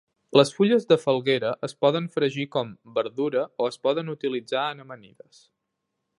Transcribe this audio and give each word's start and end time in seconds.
Les 0.39 0.51
fulles 0.59 0.87
de 0.91 0.95
falguera 1.01 1.51
es 1.67 1.75
poden 1.85 2.07
fregir 2.15 2.47
com 2.57 2.73
"verdura" 2.97 3.45
o 3.65 3.69
es 3.75 3.79
poden 3.85 4.13
utilitzar 4.19 4.67
en 4.75 4.85
amanides. 4.87 5.45